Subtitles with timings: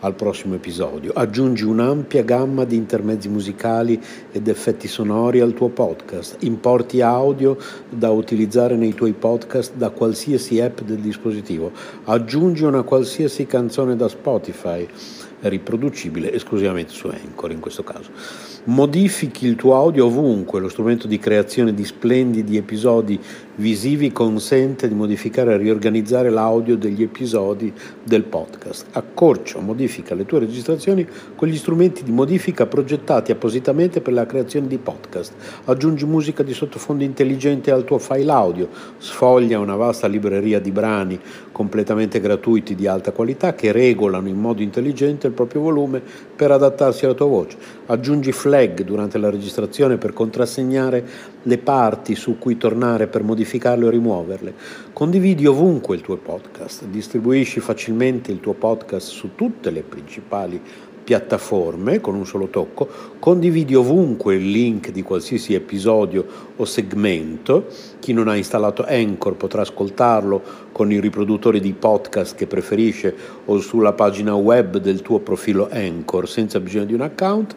[0.00, 1.12] al prossimo episodio.
[1.12, 4.00] Aggiungi un'ampia gamma di intermezzi musicali
[4.32, 6.36] ed effetti sonori al tuo podcast.
[6.40, 7.56] Importi audio
[7.88, 11.72] da utilizzare nei tuoi podcast da qualsiasi app del dispositivo.
[12.04, 14.86] Aggiungi una qualsiasi canzone da Spotify
[15.42, 18.10] riproducibile esclusivamente su Anchor in questo caso.
[18.64, 23.18] Modifichi il tuo audio ovunque, lo strumento di creazione di splendidi episodi
[23.60, 28.86] visivi consente di modificare e riorganizzare l'audio degli episodi del podcast.
[28.92, 34.26] Accorcia o modifica le tue registrazioni con gli strumenti di modifica progettati appositamente per la
[34.26, 35.32] creazione di podcast.
[35.64, 41.18] Aggiungi musica di sottofondo intelligente al tuo file audio, sfoglia una vasta libreria di brani
[41.52, 46.00] completamente gratuiti di alta qualità che regolano in modo intelligente il proprio volume
[46.34, 47.56] per adattarsi alla tua voce.
[47.86, 51.04] Aggiungi flag durante la registrazione per contrassegnare
[51.42, 54.54] le parti su cui tornare per modificarle o rimuoverle.
[54.92, 60.60] Condividi ovunque il tuo podcast, distribuisci facilmente il tuo podcast su tutte le principali
[61.02, 62.88] piattaforme con un solo tocco,
[63.18, 67.66] condividi ovunque il link di qualsiasi episodio o segmento,
[67.98, 73.12] chi non ha installato Anchor potrà ascoltarlo con i riproduttori di podcast che preferisce
[73.46, 77.56] o sulla pagina web del tuo profilo Anchor senza bisogno di un account,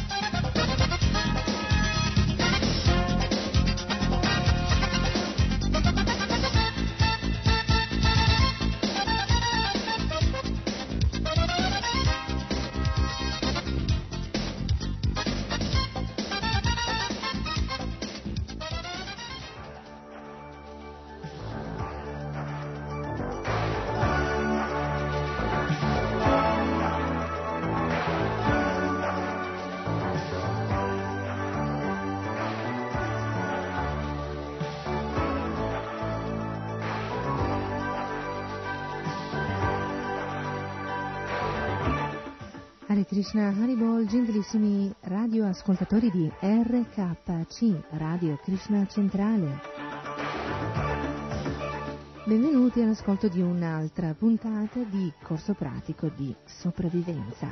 [43.01, 49.59] Hare Krishna Haribol, gentilissimi radioascoltatori di RKC, Radio Krishna Centrale.
[52.25, 57.47] Benvenuti all'ascolto di un'altra puntata di corso pratico di sopravvivenza.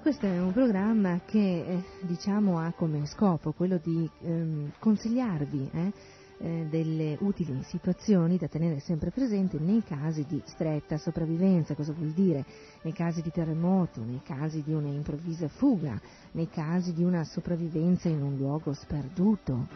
[0.00, 5.92] Questo è un programma che eh, diciamo, ha come scopo quello di ehm, consigliarvi eh,
[6.38, 12.10] eh, delle utili situazioni da tenere sempre presenti nei casi di stretta sopravvivenza, cosa vuol
[12.10, 12.44] dire?
[12.82, 16.00] Nei casi di terremoto, nei casi di un'improvvisa fuga,
[16.32, 19.66] nei casi di una sopravvivenza in un luogo sperduto.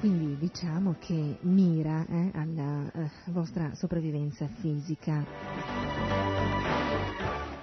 [0.00, 6.41] Quindi diciamo che mira eh, alla eh, vostra sopravvivenza fisica.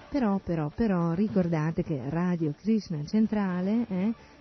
[0.09, 3.85] Però, però, però ricordate che Radio Krishna Centrale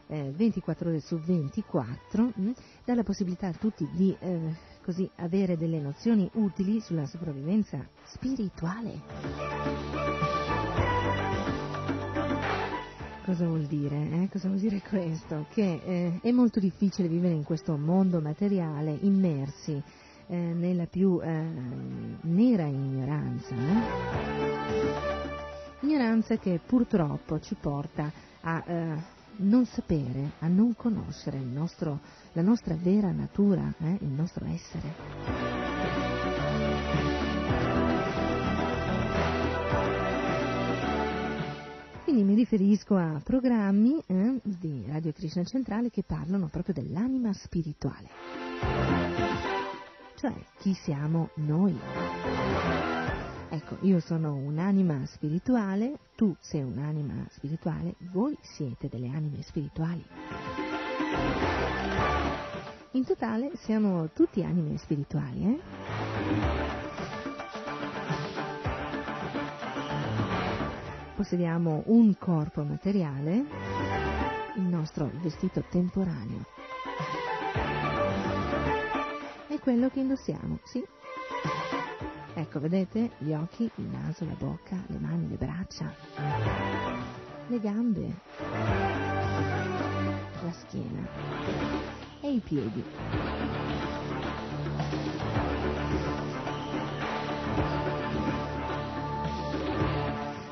[0.07, 2.51] eh, 24 ore su 24 mh, mm,
[2.85, 9.03] dà la possibilità a tutti di eh, così avere delle nozioni utili sulla sopravvivenza spirituale.
[13.27, 14.23] Cosa vuol dire?
[14.23, 14.29] Eh?
[14.33, 15.45] Cosa vuol dire questo?
[15.51, 19.83] Che eh, è molto difficile vivere in questo mondo materiale immersi
[20.29, 21.45] eh, nella più eh,
[22.23, 23.55] nera ignoranza.
[25.81, 25.87] Eh?
[25.87, 28.11] Ignoranza che purtroppo ci porta
[28.43, 32.01] a eh, non sapere, a non conoscere nostro,
[32.33, 35.87] la nostra vera natura, il nostro essere.
[42.05, 48.09] Quindi mi riferisco a programmi eh, di Radio Krishna Centrale che parlano proprio dell'anima spirituale.
[50.17, 52.98] Cioè, chi siamo noi?
[53.51, 60.05] Ecco, io sono un'anima spirituale, tu sei un'anima spirituale, voi siete delle anime spirituali.
[62.93, 66.69] In totale siamo tutti anime spirituali, eh?
[71.19, 73.45] possediamo un corpo materiale,
[74.57, 76.45] il nostro vestito temporaneo.
[79.49, 80.98] È quello che indossiamo, sì.
[82.39, 85.93] Ecco, vedete gli occhi, il naso, la bocca, le mani, le braccia,
[87.49, 88.15] le gambe,
[90.45, 91.09] la schiena
[92.21, 92.85] e i piedi.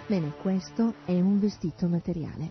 [0.09, 2.51] Bene, questo è un vestito materiale.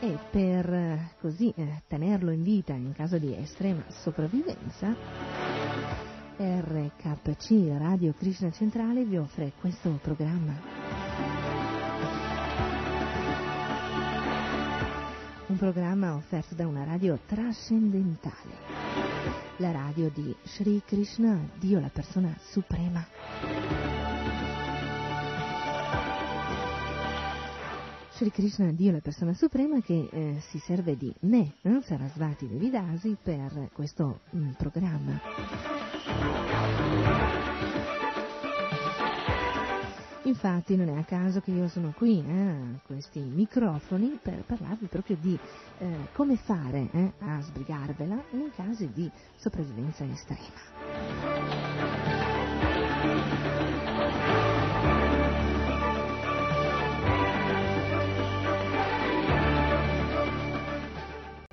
[0.00, 5.45] E per eh, così eh, tenerlo in vita in caso di estrema sopravvivenza,
[6.38, 10.52] RKC Radio Krishna Centrale vi offre questo programma.
[15.46, 18.52] Un programma offerto da una radio trascendentale,
[19.56, 23.06] la radio di Sri Krishna, Dio la persona suprema.
[28.10, 33.16] Sri Krishna, Dio la persona suprema, che eh, si serve di me, eh, Sarasvati Devidasi,
[33.22, 35.85] per questo mm, programma.
[40.26, 44.86] Infatti non è a caso che io sono qui eh, a questi microfoni per parlarvi
[44.86, 45.38] proprio di
[45.78, 50.74] eh, come fare eh, a sbrigarvela nei casi di sopravvivenza estrema.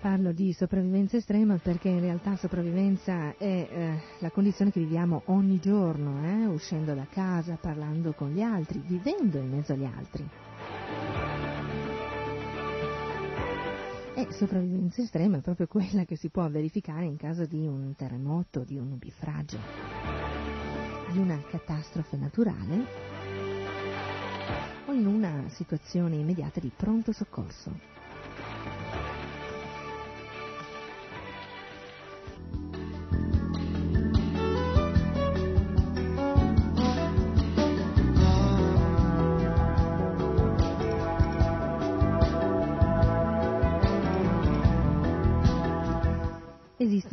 [0.04, 5.60] Parlo di sopravvivenza estrema perché in realtà sopravvivenza è eh, la condizione che viviamo ogni
[5.60, 10.30] giorno, eh, uscendo da casa, parlando con gli altri, vivendo in mezzo agli altri.
[14.16, 18.66] E sopravvivenza estrema è proprio quella che si può verificare in caso di un terremoto,
[18.66, 19.58] di un nubifragio,
[21.14, 22.86] di una catastrofe naturale
[24.86, 28.03] o in una situazione immediata di pronto soccorso.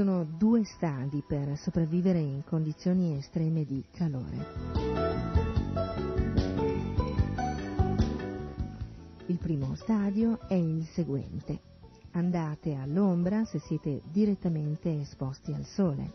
[0.00, 4.46] Esistono due stadi per sopravvivere in condizioni estreme di calore.
[9.26, 11.60] Il primo stadio è il seguente.
[12.12, 16.12] Andate all'ombra se siete direttamente esposti al sole.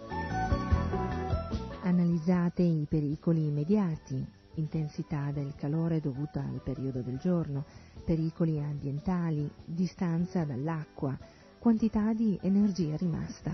[1.83, 4.25] Analizzate i pericoli immediati,
[4.55, 7.65] intensità del calore dovuta al periodo del giorno,
[8.03, 11.15] pericoli ambientali, distanza dall'acqua,
[11.65, 13.51] quantità di energia rimasta.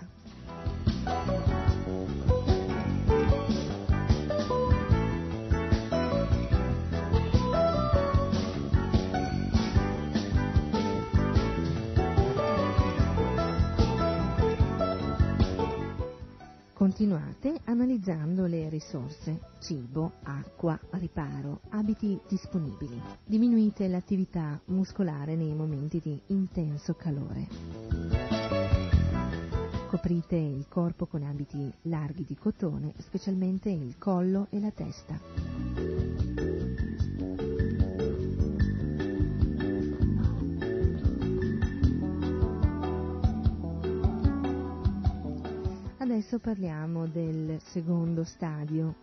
[16.92, 23.02] Continuate analizzando le risorse, cibo, acqua, riparo, abiti disponibili.
[23.24, 27.48] Diminuite l'attività muscolare nei momenti di intenso calore.
[29.88, 36.01] Coprite il corpo con abiti larghi di cotone, specialmente il collo e la testa.
[46.22, 48.94] Adesso parliamo del secondo stadio.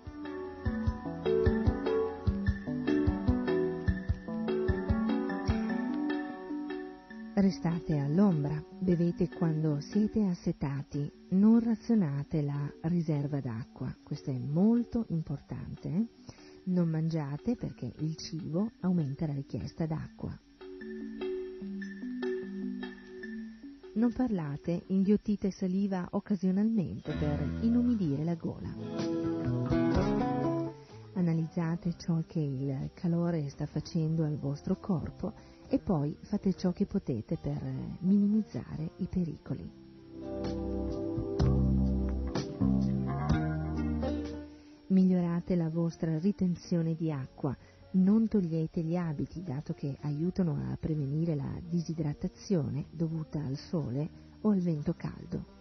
[7.34, 15.88] Restate all'ombra, bevete quando siete assetati, non razionate la riserva d'acqua, questo è molto importante.
[15.88, 16.06] Eh?
[16.66, 20.38] Non mangiate perché il cibo aumenta la richiesta d'acqua.
[23.98, 28.72] Non parlate, inghiottite saliva occasionalmente per inumidire la gola.
[31.14, 35.32] Analizzate ciò che il calore sta facendo al vostro corpo
[35.66, 37.60] e poi fate ciò che potete per
[37.98, 39.68] minimizzare i pericoli.
[44.86, 47.56] Migliorate la vostra ritenzione di acqua,
[47.92, 54.08] non togliete gli abiti dato che aiutano a prevenire la disidratazione dovuta al sole
[54.42, 55.56] o al vento caldo.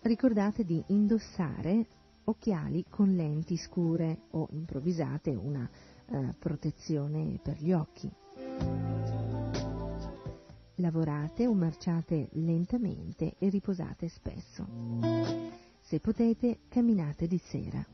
[0.00, 1.86] Ricordate di indossare
[2.24, 5.68] occhiali con lenti scure o improvvisate una
[6.06, 8.10] uh, protezione per gli occhi.
[10.78, 14.66] Lavorate o marciate lentamente e riposate spesso.
[15.80, 17.86] Se potete, camminate di sera.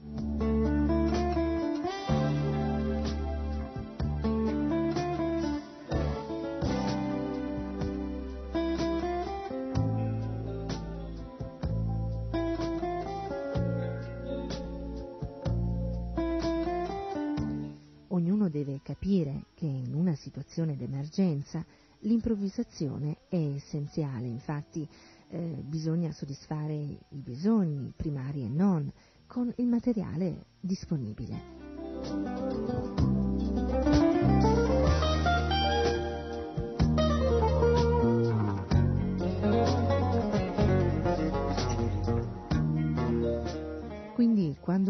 [18.09, 21.63] Ognuno deve capire che in una situazione d'emergenza
[22.01, 24.89] l'improvvisazione è essenziale, infatti
[25.29, 28.91] eh, bisogna soddisfare i bisogni primari e non
[29.27, 32.50] con il materiale disponibile.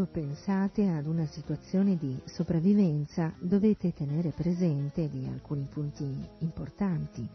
[0.01, 6.07] Quando pensate ad una situazione di sopravvivenza dovete tenere presente di alcuni punti
[6.39, 7.29] importanti.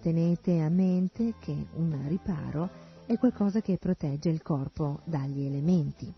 [0.00, 2.68] Tenete a mente che un riparo
[3.06, 6.12] è qualcosa che protegge il corpo dagli elementi.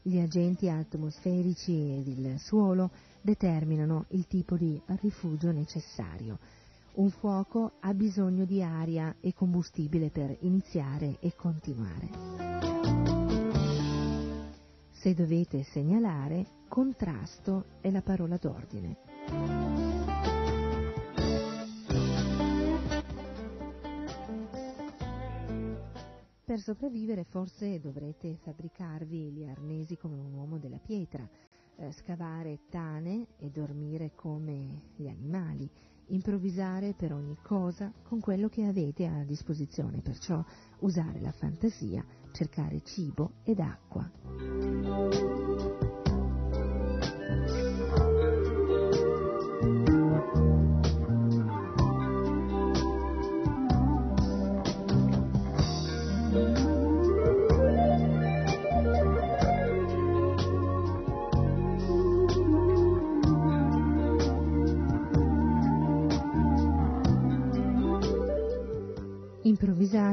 [0.00, 6.38] Gli agenti atmosferici ed il suolo determinano il tipo di rifugio necessario.
[6.94, 12.71] Un fuoco ha bisogno di aria e combustibile per iniziare e continuare.
[15.02, 18.98] Se dovete segnalare, contrasto è la parola d'ordine.
[26.44, 31.28] Per sopravvivere forse dovrete fabbricarvi gli arnesi come un uomo della pietra,
[31.78, 35.68] eh, scavare tane e dormire come gli animali,
[36.10, 40.44] improvvisare per ogni cosa con quello che avete a disposizione, perciò
[40.78, 44.10] usare la fantasia, cercare cibo ed acqua.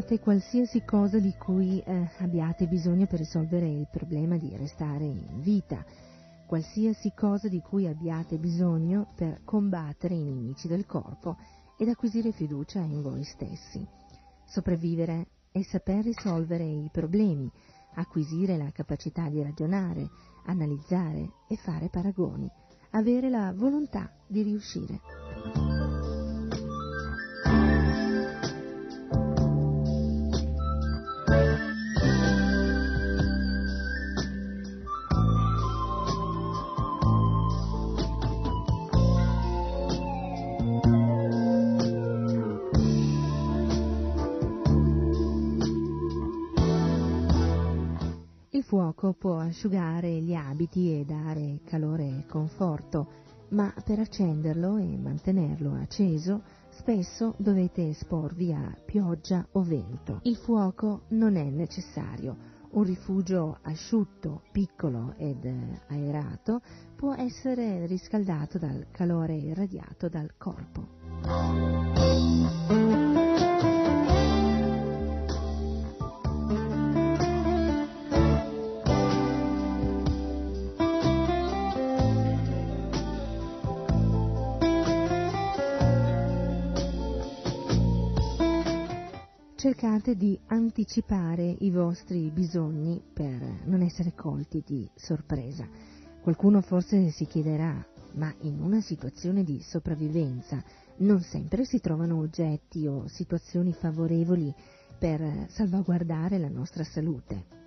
[0.10, 5.40] Improvvisate qualsiasi cosa di cui eh, abbiate bisogno per risolvere il problema di restare in
[5.42, 5.86] vita,
[6.48, 11.38] qualsiasi cosa di cui abbiate bisogno per combattere i nemici del corpo
[11.78, 13.86] ed acquisire fiducia in voi stessi.
[14.46, 17.48] Sopravvivere è saper risolvere i problemi,
[17.94, 20.10] acquisire la capacità di ragionare,
[20.46, 22.50] analizzare e fare paragoni,
[22.92, 25.29] avere la volontà di riuscire.
[49.00, 53.08] Fuoco può asciugare gli abiti e dare calore e conforto,
[53.50, 60.20] ma per accenderlo e mantenerlo acceso spesso dovete esporvi a pioggia o vento.
[60.24, 62.58] Il fuoco non è necessario.
[62.72, 65.46] Un rifugio asciutto, piccolo ed
[65.88, 66.62] aerato
[66.96, 70.88] può essere riscaldato dal calore irradiato dal corpo.
[89.80, 95.66] Cercate di anticipare i vostri bisogni per non essere colti di sorpresa.
[96.22, 97.74] Qualcuno forse si chiederà,
[98.16, 100.62] ma in una situazione di sopravvivenza
[100.98, 104.54] non sempre si trovano oggetti o situazioni favorevoli
[104.98, 107.59] per salvaguardare la nostra salute.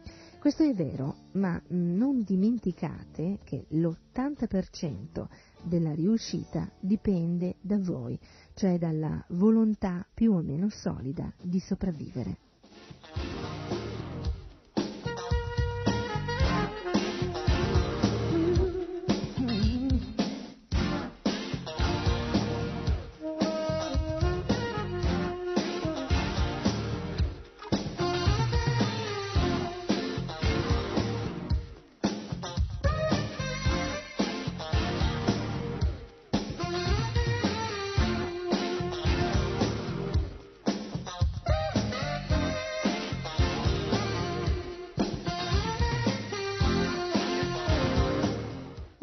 [0.43, 5.29] Questo è vero, ma non dimenticate che l'80%
[5.63, 8.19] della riuscita dipende da voi,
[8.55, 12.39] cioè dalla volontà più o meno solida di sopravvivere.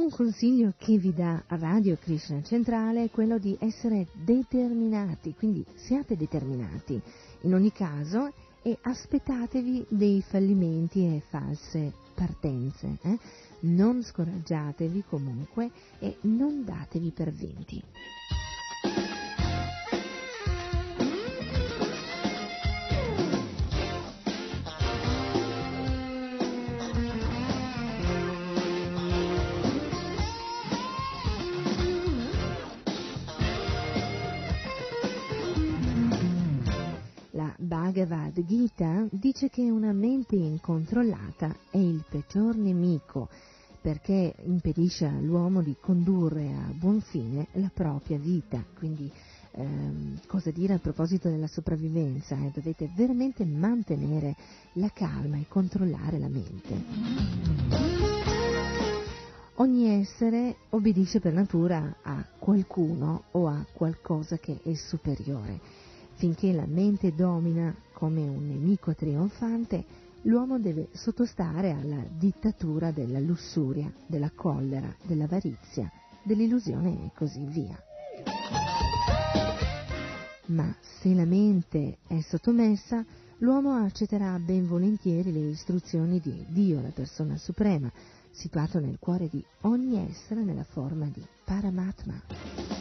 [0.09, 7.01] Consiglio che vi dà Radio Krishna Centrale è quello di essere determinati, quindi siate determinati
[7.41, 8.31] in ogni caso
[8.61, 12.97] e aspettatevi dei fallimenti e false partenze.
[13.01, 13.17] Eh?
[13.61, 17.83] Non scoraggiatevi comunque e non datevi per vinti.
[38.45, 43.29] Gita dice che una mente incontrollata è il peggior nemico
[43.81, 48.63] perché impedisce all'uomo di condurre a buon fine la propria vita.
[48.77, 49.11] Quindi
[49.51, 52.35] ehm, cosa dire a proposito della sopravvivenza?
[52.35, 52.51] Eh?
[52.53, 54.35] Dovete veramente mantenere
[54.73, 56.83] la calma e controllare la mente.
[59.55, 65.78] Ogni essere obbedisce per natura a qualcuno o a qualcosa che è superiore
[66.19, 69.85] Finché la mente domina come un nemico trionfante,
[70.23, 75.89] l'uomo deve sottostare alla dittatura della lussuria, della collera, dell'avarizia,
[76.21, 77.81] dell'illusione e così via.
[80.47, 83.01] Ma se la mente è sottomessa,
[83.37, 87.89] l'uomo accetterà ben volentieri le istruzioni di Dio, la persona suprema,
[88.29, 92.78] situato nel cuore di ogni essere nella forma di Paramatma.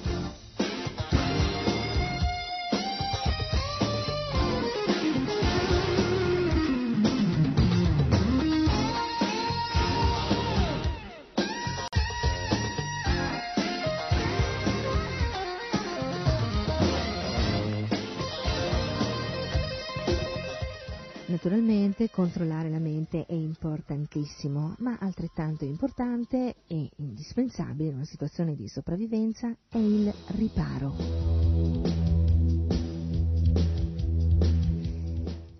[21.48, 28.68] Naturalmente controllare la mente è importantissimo, ma altrettanto importante e indispensabile in una situazione di
[28.68, 30.94] sopravvivenza è il riparo.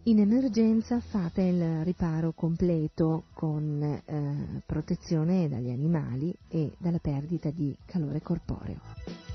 [0.03, 7.75] In emergenza fate il riparo completo con eh, protezione dagli animali e dalla perdita di
[7.87, 9.28] calore corporeo.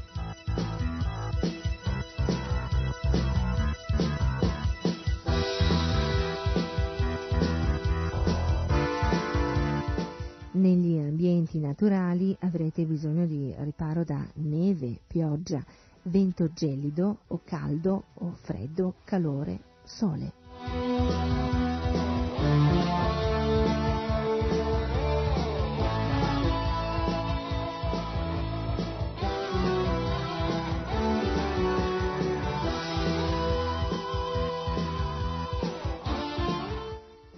[11.54, 15.64] Ambienti naturali avrete bisogno di riparo da neve, pioggia,
[16.04, 21.23] vento gelido o caldo o freddo, calore, sole.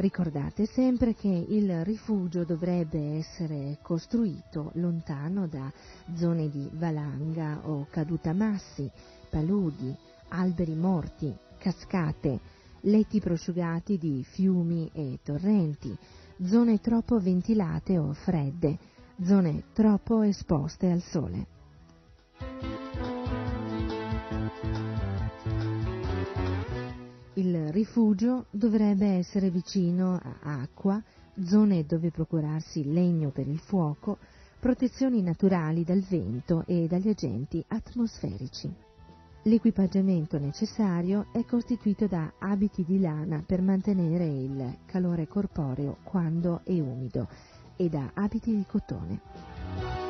[0.05, 5.73] Ricordate sempre che il rifugio dovrebbe essere costruito lontano da
[6.13, 8.87] zone di valanga o cadutamassi,
[9.31, 9.91] paludi,
[10.27, 12.39] alberi morti, cascate,
[12.81, 15.97] letti prosciugati di fiumi e torrenti,
[16.43, 18.77] zone troppo ventilate o fredde,
[19.23, 21.47] zone troppo esposte al sole.
[27.75, 31.03] Rifugio dovrebbe essere vicino a acqua,
[31.43, 34.17] zone dove procurarsi legno per il fuoco,
[34.61, 38.73] protezioni naturali dal vento e dagli agenti atmosferici.
[39.43, 46.79] L'equipaggiamento necessario è costituito da abiti di lana per mantenere il calore corporeo quando è
[46.79, 47.27] umido
[47.75, 50.04] e da abiti di cotone.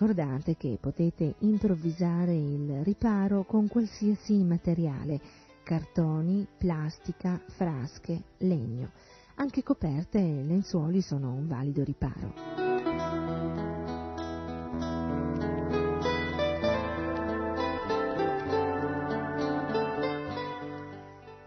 [0.00, 5.20] Ricordate che potete improvvisare il riparo con qualsiasi materiale,
[5.62, 8.92] cartoni, plastica, frasche, legno.
[9.34, 12.32] Anche coperte e lenzuoli sono un valido riparo.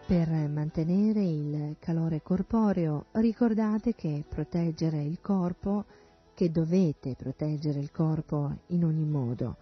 [0.05, 5.85] Per mantenere il calore corporeo ricordate che proteggere il corpo
[6.33, 9.57] che dovete proteggere il corpo in ogni modo,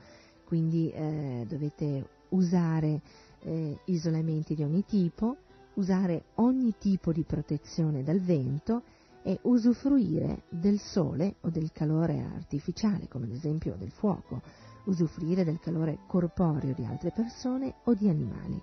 [0.45, 3.01] quindi eh, dovete usare
[3.41, 5.37] eh, isolamenti di ogni tipo,
[5.75, 8.83] usare ogni tipo di protezione dal vento
[9.23, 14.41] e usufruire del sole o del calore artificiale, come ad esempio del fuoco,
[14.85, 18.61] usufruire del calore corporeo di altre persone o di animali.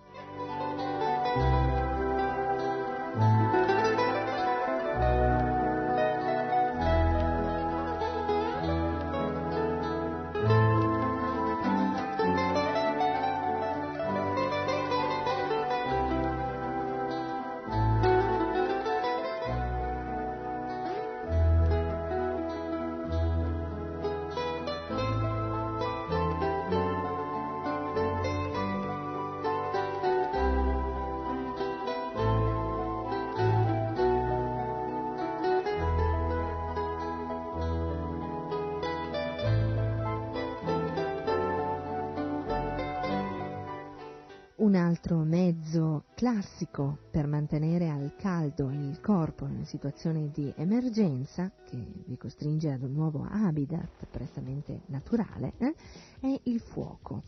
[44.69, 51.83] Un altro mezzo classico per mantenere al caldo il corpo in situazioni di emergenza, che
[52.05, 55.75] vi costringe ad un nuovo habitat prettamente naturale, eh,
[56.21, 57.23] è il fuoco.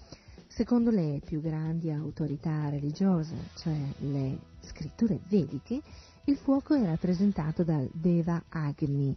[0.48, 5.80] Secondo le più grandi autorità religiose, cioè le scritture vediche,
[6.24, 9.16] il fuoco è rappresentato dal Deva Agni,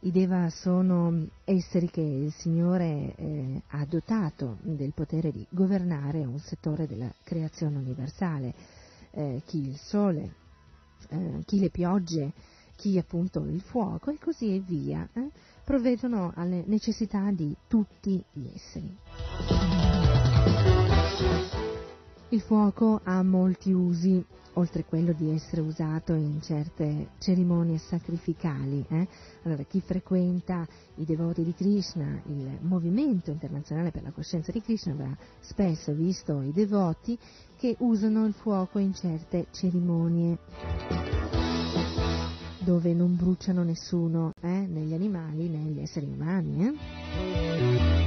[0.00, 6.38] i Deva sono esseri che il Signore eh, ha dotato del potere di governare un
[6.38, 8.54] settore della creazione universale,
[9.10, 10.34] eh, chi il sole,
[11.08, 12.32] eh, chi le piogge,
[12.76, 15.30] chi appunto il fuoco e così via, eh,
[15.64, 19.57] provvedono alle necessità di tutti gli esseri.
[22.30, 24.22] Il fuoco ha molti usi,
[24.54, 28.84] oltre quello di essere usato in certe cerimonie sacrificali.
[28.86, 29.08] Eh?
[29.44, 34.92] Allora, chi frequenta i devoti di Krishna, il movimento internazionale per la coscienza di Krishna,
[34.92, 37.18] avrà spesso visto i devoti
[37.56, 40.36] che usano il fuoco in certe cerimonie
[42.58, 44.66] dove non bruciano nessuno, eh?
[44.66, 46.66] né gli animali né gli esseri umani.
[46.66, 47.97] Eh?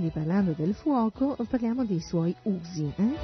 [0.00, 2.90] Quindi parlando del fuoco parliamo dei suoi usi.
[2.96, 3.14] Eh?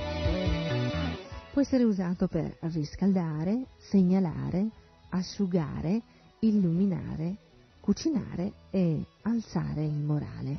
[1.50, 4.68] Può essere usato per riscaldare, segnalare,
[5.08, 6.02] asciugare,
[6.40, 7.36] illuminare,
[7.80, 10.58] cucinare e alzare il morale.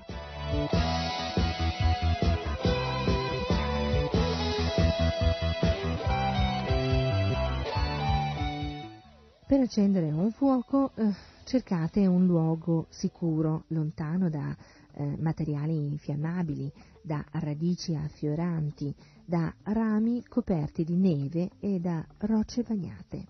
[9.45, 14.55] Per accendere un fuoco eh, cercate un luogo sicuro, lontano da
[14.97, 23.25] eh, materiali infiammabili, da radici affioranti, da rami coperti di neve e da rocce bagnate.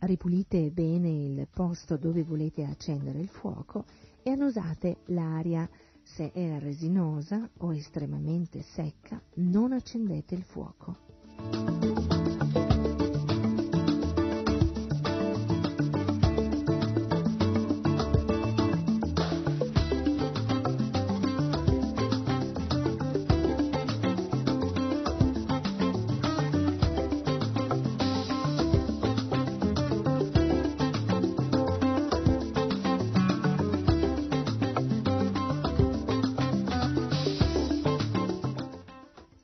[0.00, 3.84] Ripulite bene il posto dove volete accendere il fuoco
[4.22, 5.68] e annusate l'aria
[6.02, 11.97] se è resinosa o estremamente secca, non accendete il fuoco.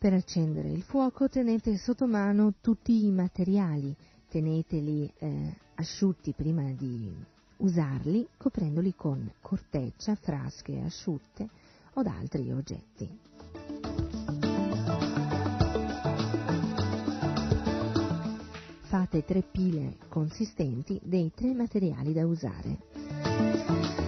[0.05, 3.97] Per accendere il fuoco tenete sotto mano tutti i materiali,
[4.29, 7.11] teneteli eh, asciutti prima di
[7.57, 11.49] usarli, coprendoli con corteccia, frasche asciutte
[11.95, 13.19] o altri oggetti.
[18.83, 24.04] Fate tre pile consistenti dei tre materiali da usare.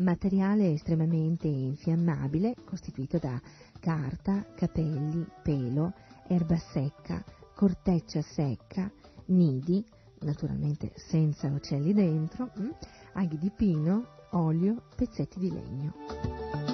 [0.00, 3.38] Materiale estremamente infiammabile costituito da
[3.78, 5.92] carta, capelli, pelo,
[6.26, 7.22] erba secca,
[7.54, 8.90] corteccia secca,
[9.26, 9.84] nidi,
[10.20, 12.70] naturalmente senza uccelli dentro, hm,
[13.12, 16.69] aghi di pino, olio, pezzetti di legno.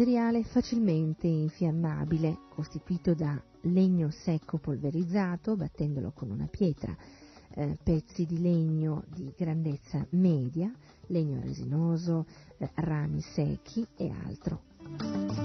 [0.00, 6.96] Materiale facilmente infiammabile, costituito da legno secco polverizzato, battendolo con una pietra,
[7.50, 10.72] eh, pezzi di legno di grandezza media,
[11.08, 12.24] legno resinoso,
[12.56, 15.39] eh, rami secchi e altro.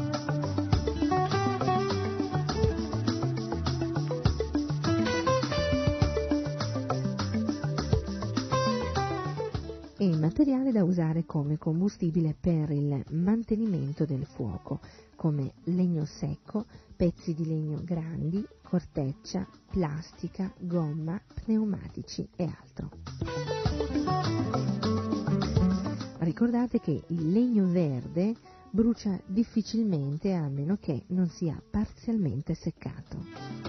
[10.38, 14.82] Materiale da usare come combustibile per il mantenimento del fuoco,
[15.16, 22.90] come legno secco, pezzi di legno grandi, corteccia, plastica, gomma, pneumatici e altro.
[26.18, 28.36] Ricordate che il legno verde
[28.70, 33.65] brucia difficilmente a meno che non sia parzialmente seccato.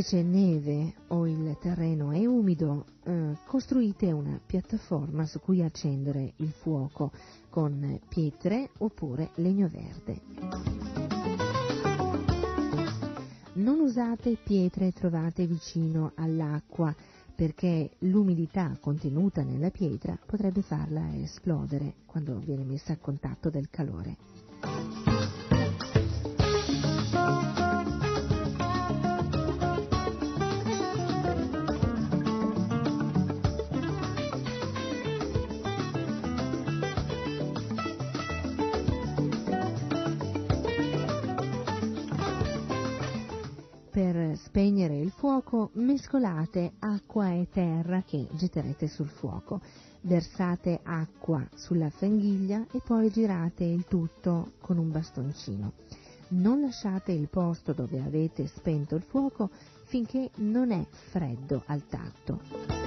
[0.00, 6.32] Se c'è neve o il terreno è umido, eh, costruite una piattaforma su cui accendere
[6.36, 7.12] il fuoco
[7.50, 10.22] con pietre oppure legno verde.
[13.54, 16.96] Non usate pietre trovate vicino all'acqua
[17.34, 24.16] perché l'umidità contenuta nella pietra potrebbe farla esplodere quando viene messa a contatto del calore.
[44.36, 49.60] Spegnere il fuoco, mescolate acqua e terra che getterete sul fuoco.
[50.02, 55.72] Versate acqua sulla fanghiglia e poi girate il tutto con un bastoncino.
[56.28, 59.50] Non lasciate il posto dove avete spento il fuoco
[59.84, 62.79] finché non è freddo al tatto.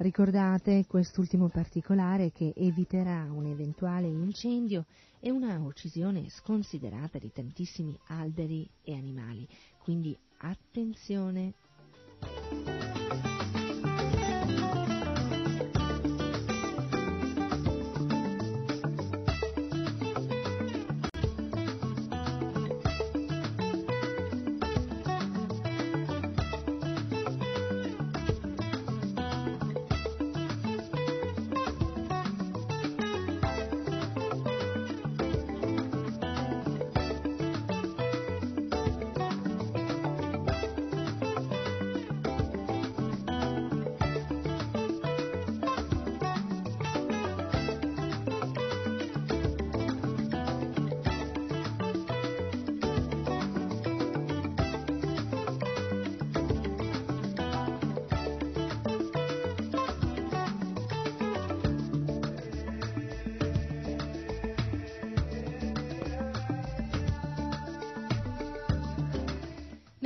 [0.00, 4.86] Ricordate quest'ultimo particolare che eviterà un eventuale incendio
[5.20, 9.46] e una uccisione sconsiderata di tantissimi alberi e animali.
[9.76, 11.52] Quindi attenzione.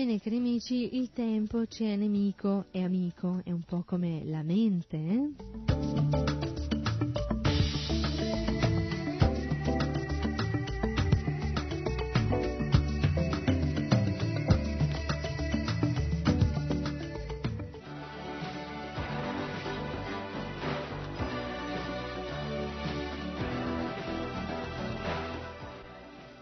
[0.05, 4.43] Bene, cari amici, il tempo ci è nemico e amico, è un po' come la
[4.43, 6.44] mente, eh?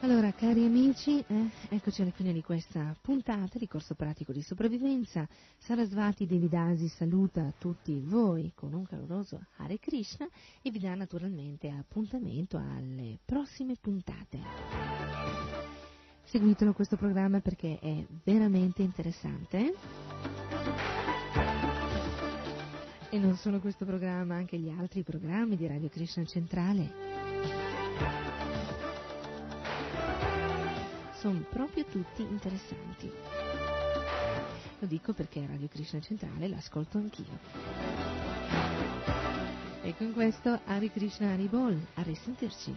[0.02, 5.28] Cari amici, eh, eccoci alla fine di questa puntata di Corso Pratico di Sopravvivenza.
[5.58, 10.26] Sarasvati Devidasi saluta tutti voi con un caloroso Hare Krishna
[10.60, 14.40] e vi dà naturalmente appuntamento alle prossime puntate.
[16.24, 19.74] seguitelo questo programma perché è veramente interessante.
[23.08, 27.11] E non solo questo programma, anche gli altri programmi di Radio Krishna Centrale.
[31.22, 33.08] Sono proprio tutti interessanti.
[34.80, 37.38] Lo dico perché Radio Krishna Centrale l'ascolto anch'io.
[39.82, 42.76] E con questo Hari Krishna Haribol, a risentirci.